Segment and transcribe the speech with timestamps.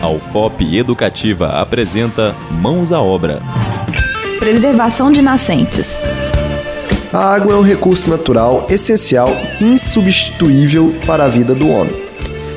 [0.00, 3.42] A UFOP Educativa apresenta Mãos à Obra.
[4.38, 6.04] Preservação de nascentes.
[7.12, 9.28] A água é um recurso natural essencial
[9.60, 11.94] e insubstituível para a vida do homem.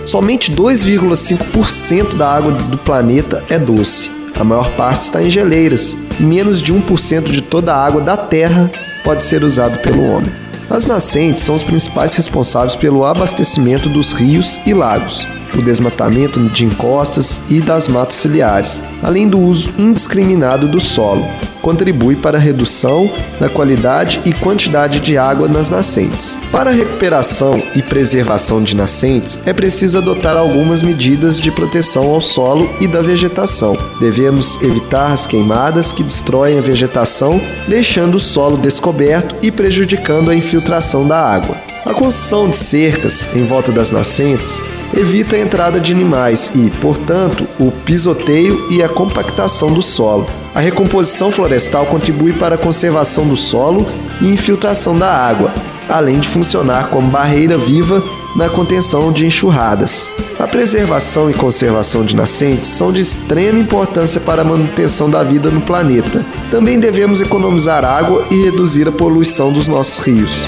[0.05, 4.11] Somente 2,5% da água do planeta é doce.
[4.39, 8.69] A maior parte está em geleiras menos de 1% de toda a água da Terra
[9.03, 10.31] pode ser usado pelo homem.
[10.69, 15.27] As nascentes são os principais responsáveis pelo abastecimento dos rios e lagos,
[15.57, 21.25] o desmatamento de encostas e das matas ciliares, além do uso indiscriminado do solo.
[21.61, 26.37] Contribui para a redução da qualidade e quantidade de água nas nascentes.
[26.51, 32.19] Para a recuperação e preservação de nascentes, é preciso adotar algumas medidas de proteção ao
[32.19, 33.77] solo e da vegetação.
[33.99, 40.35] Devemos evitar as queimadas que destroem a vegetação, deixando o solo descoberto e prejudicando a
[40.35, 41.70] infiltração da água.
[41.83, 44.61] A construção de cercas em volta das nascentes
[44.95, 50.27] evita a entrada de animais e, portanto, o pisoteio e a compactação do solo.
[50.53, 53.87] A recomposição florestal contribui para a conservação do solo
[54.21, 55.51] e infiltração da água,
[55.89, 58.03] além de funcionar como barreira viva
[58.35, 60.11] na contenção de enxurradas.
[60.39, 65.49] A preservação e conservação de nascentes são de extrema importância para a manutenção da vida
[65.49, 66.23] no planeta.
[66.51, 70.47] Também devemos economizar água e reduzir a poluição dos nossos rios.